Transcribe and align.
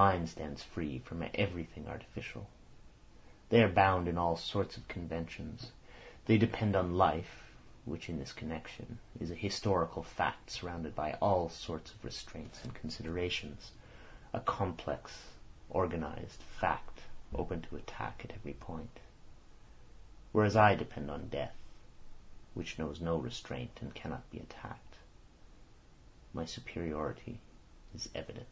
Mine 0.00 0.26
stands 0.26 0.62
free 0.62 0.98
from 0.98 1.24
everything 1.34 1.88
artificial. 1.88 2.50
They 3.48 3.62
are 3.62 3.72
bound 3.72 4.08
in 4.08 4.18
all 4.18 4.36
sorts 4.36 4.76
of 4.76 4.86
conventions. 4.88 5.72
They 6.26 6.36
depend 6.36 6.76
on 6.76 6.98
life, 6.98 7.44
which, 7.86 8.10
in 8.10 8.18
this 8.18 8.34
connection, 8.34 8.98
is 9.18 9.30
a 9.30 9.34
historical 9.34 10.02
fact 10.02 10.50
surrounded 10.50 10.94
by 10.94 11.14
all 11.14 11.48
sorts 11.48 11.92
of 11.94 12.04
restraints 12.04 12.62
and 12.62 12.74
considerations, 12.74 13.72
a 14.34 14.40
complex 14.40 15.30
organised 15.70 16.42
fact 16.42 17.00
open 17.34 17.62
to 17.62 17.76
attack 17.76 18.20
at 18.22 18.32
every 18.32 18.52
point; 18.52 19.00
whereas 20.32 20.56
I 20.56 20.74
depend 20.74 21.10
on 21.10 21.30
death, 21.30 21.56
which 22.52 22.78
knows 22.78 23.00
no 23.00 23.16
restraint 23.16 23.78
and 23.80 23.94
cannot 23.94 24.30
be 24.30 24.40
attacked. 24.40 24.96
My 26.34 26.44
superiority 26.44 27.40
is 27.94 28.10
evident." 28.14 28.46